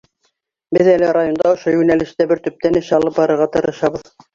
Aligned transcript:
Беҙ 0.77 0.89
әле 0.93 1.11
районда 1.19 1.53
ошо 1.59 1.75
йүнәлештә 1.77 2.29
бер 2.35 2.45
төптән 2.51 2.85
эш 2.85 2.95
алып 3.01 3.23
барырға 3.23 3.53
тырышабыҙ. 3.59 4.17